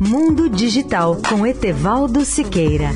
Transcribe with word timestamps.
Mundo 0.00 0.48
Digital 0.48 1.16
com 1.28 1.46
Etevaldo 1.46 2.24
Siqueira. 2.24 2.90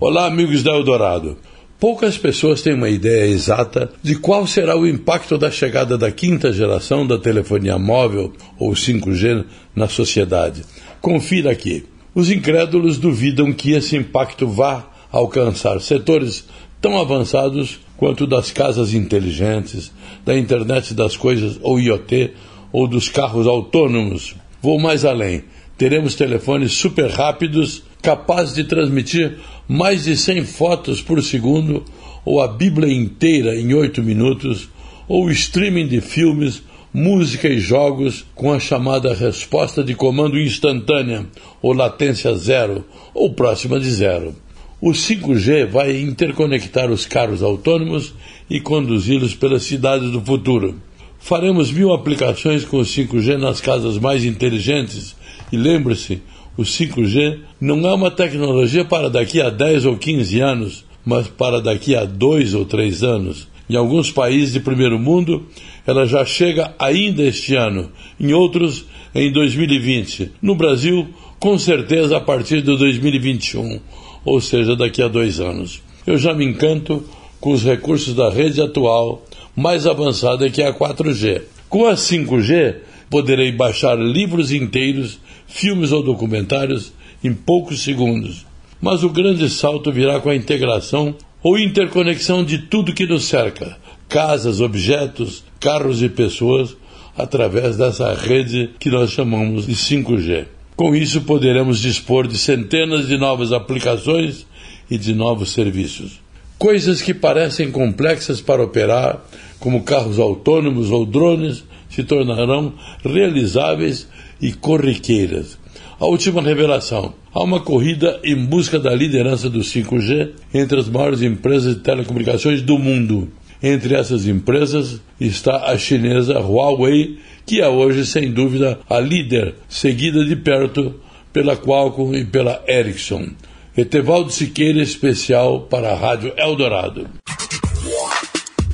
Olá, 0.00 0.26
amigos 0.26 0.62
da 0.62 0.70
Eldorado. 0.70 1.36
Poucas 1.80 2.16
pessoas 2.16 2.62
têm 2.62 2.74
uma 2.74 2.88
ideia 2.88 3.26
exata 3.26 3.90
de 4.00 4.14
qual 4.14 4.46
será 4.46 4.76
o 4.76 4.86
impacto 4.86 5.36
da 5.36 5.50
chegada 5.50 5.98
da 5.98 6.12
quinta 6.12 6.52
geração 6.52 7.04
da 7.04 7.18
telefonia 7.18 7.76
móvel 7.76 8.32
ou 8.56 8.70
5G 8.70 9.44
na 9.74 9.88
sociedade. 9.88 10.64
Confira 11.00 11.50
aqui. 11.50 11.86
Os 12.14 12.30
incrédulos 12.30 12.98
duvidam 12.98 13.52
que 13.52 13.72
esse 13.72 13.96
impacto 13.96 14.46
vá 14.46 14.86
alcançar 15.10 15.80
setores 15.80 16.44
tão 16.80 16.98
avançados 16.98 17.80
quanto 17.96 18.26
das 18.26 18.50
casas 18.50 18.94
inteligentes, 18.94 19.92
da 20.24 20.38
internet 20.38 20.94
das 20.94 21.16
coisas 21.16 21.58
ou 21.62 21.80
IoT 21.80 22.32
ou 22.72 22.86
dos 22.86 23.08
carros 23.08 23.46
autônomos. 23.46 24.34
Vou 24.62 24.78
mais 24.78 25.04
além. 25.04 25.44
Teremos 25.76 26.14
telefones 26.14 26.72
super 26.72 27.10
rápidos 27.10 27.82
capazes 28.02 28.54
de 28.54 28.64
transmitir 28.64 29.38
mais 29.68 30.04
de 30.04 30.16
100 30.16 30.44
fotos 30.44 31.02
por 31.02 31.22
segundo 31.22 31.84
ou 32.24 32.40
a 32.40 32.48
Bíblia 32.48 32.92
inteira 32.92 33.54
em 33.54 33.74
8 33.74 34.02
minutos 34.02 34.68
ou 35.08 35.30
streaming 35.30 35.86
de 35.86 36.00
filmes, 36.00 36.62
música 36.92 37.48
e 37.48 37.58
jogos 37.58 38.24
com 38.34 38.52
a 38.52 38.60
chamada 38.60 39.14
resposta 39.14 39.82
de 39.82 39.94
comando 39.94 40.38
instantânea 40.38 41.26
ou 41.62 41.72
latência 41.72 42.34
zero 42.34 42.84
ou 43.14 43.32
próxima 43.32 43.80
de 43.80 43.90
zero. 43.90 44.34
O 44.80 44.90
5G 44.90 45.66
vai 45.66 46.00
interconectar 46.00 46.88
os 46.88 47.04
carros 47.04 47.42
autônomos 47.42 48.14
e 48.48 48.60
conduzi-los 48.60 49.34
pelas 49.34 49.64
cidades 49.64 50.08
do 50.12 50.20
futuro. 50.20 50.76
Faremos 51.18 51.72
mil 51.72 51.92
aplicações 51.92 52.64
com 52.64 52.76
o 52.76 52.84
5G 52.84 53.38
nas 53.38 53.60
casas 53.60 53.98
mais 53.98 54.24
inteligentes 54.24 55.16
e 55.50 55.56
lembre-se, 55.56 56.22
o 56.56 56.62
5G 56.62 57.40
não 57.60 57.84
é 57.88 57.92
uma 57.92 58.08
tecnologia 58.08 58.84
para 58.84 59.10
daqui 59.10 59.40
a 59.42 59.50
10 59.50 59.84
ou 59.84 59.96
15 59.96 60.40
anos, 60.40 60.84
mas 61.04 61.26
para 61.26 61.60
daqui 61.60 61.96
a 61.96 62.04
2 62.04 62.54
ou 62.54 62.64
3 62.64 63.02
anos. 63.02 63.48
Em 63.68 63.74
alguns 63.74 64.12
países 64.12 64.52
de 64.52 64.60
primeiro 64.60 64.96
mundo, 64.96 65.44
ela 65.84 66.06
já 66.06 66.24
chega 66.24 66.72
ainda 66.78 67.24
este 67.24 67.56
ano, 67.56 67.90
em 68.18 68.32
outros, 68.32 68.84
em 69.12 69.32
2020. 69.32 70.30
No 70.40 70.54
Brasil, 70.54 71.08
com 71.40 71.58
certeza 71.58 72.16
a 72.16 72.20
partir 72.20 72.62
de 72.62 72.76
2021 72.76 73.80
ou 74.28 74.40
seja, 74.40 74.76
daqui 74.76 75.02
a 75.02 75.08
dois 75.08 75.40
anos. 75.40 75.82
Eu 76.06 76.18
já 76.18 76.34
me 76.34 76.44
encanto 76.44 77.04
com 77.40 77.52
os 77.52 77.64
recursos 77.64 78.14
da 78.14 78.30
rede 78.30 78.60
atual, 78.60 79.24
mais 79.56 79.86
avançada 79.86 80.50
que 80.50 80.62
a 80.62 80.72
4G. 80.72 81.42
Com 81.68 81.86
a 81.86 81.94
5G, 81.94 82.76
poderei 83.08 83.52
baixar 83.52 83.98
livros 83.98 84.52
inteiros, 84.52 85.18
filmes 85.46 85.92
ou 85.92 86.02
documentários 86.02 86.92
em 87.24 87.32
poucos 87.32 87.82
segundos. 87.82 88.46
Mas 88.80 89.02
o 89.02 89.08
grande 89.08 89.48
salto 89.48 89.90
virá 89.90 90.20
com 90.20 90.30
a 90.30 90.36
integração 90.36 91.14
ou 91.42 91.58
interconexão 91.58 92.44
de 92.44 92.58
tudo 92.58 92.92
que 92.92 93.06
nos 93.06 93.24
cerca 93.24 93.76
casas, 94.08 94.60
objetos, 94.60 95.44
carros 95.60 96.02
e 96.02 96.08
pessoas 96.08 96.76
através 97.16 97.76
dessa 97.76 98.14
rede 98.14 98.70
que 98.78 98.88
nós 98.88 99.10
chamamos 99.10 99.66
de 99.66 99.74
5G. 99.74 100.57
Com 100.78 100.94
isso, 100.94 101.22
poderemos 101.22 101.80
dispor 101.80 102.28
de 102.28 102.38
centenas 102.38 103.08
de 103.08 103.18
novas 103.18 103.52
aplicações 103.52 104.46
e 104.88 104.96
de 104.96 105.12
novos 105.12 105.50
serviços. 105.50 106.20
Coisas 106.56 107.02
que 107.02 107.12
parecem 107.12 107.72
complexas 107.72 108.40
para 108.40 108.62
operar, 108.62 109.20
como 109.58 109.82
carros 109.82 110.20
autônomos 110.20 110.92
ou 110.92 111.04
drones, 111.04 111.64
se 111.90 112.04
tornarão 112.04 112.74
realizáveis 113.04 114.06
e 114.40 114.52
corriqueiras. 114.52 115.58
A 115.98 116.06
última 116.06 116.40
revelação: 116.40 117.12
há 117.34 117.42
uma 117.42 117.58
corrida 117.58 118.20
em 118.22 118.36
busca 118.36 118.78
da 118.78 118.94
liderança 118.94 119.50
do 119.50 119.58
5G 119.58 120.30
entre 120.54 120.78
as 120.78 120.88
maiores 120.88 121.22
empresas 121.22 121.74
de 121.74 121.80
telecomunicações 121.80 122.62
do 122.62 122.78
mundo. 122.78 123.28
Entre 123.62 123.94
essas 123.94 124.26
empresas 124.26 125.00
está 125.20 125.70
a 125.70 125.76
chinesa 125.76 126.38
Huawei, 126.38 127.18
que 127.44 127.60
é 127.60 127.68
hoje, 127.68 128.06
sem 128.06 128.32
dúvida, 128.32 128.78
a 128.88 129.00
líder, 129.00 129.54
seguida 129.68 130.24
de 130.24 130.36
perto 130.36 130.94
pela 131.32 131.56
Qualcomm 131.56 132.14
e 132.14 132.24
pela 132.24 132.62
Ericsson. 132.68 133.30
Etevaldo 133.76 134.30
Siqueira, 134.30 134.82
especial 134.82 135.62
para 135.62 135.92
a 135.92 135.96
Rádio 135.96 136.32
Eldorado. 136.36 137.08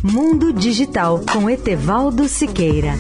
Mundo 0.03 0.53
Digital 0.53 1.25
com 1.33 1.49
Etevaldo 1.49 2.29
Siqueira. 2.29 2.95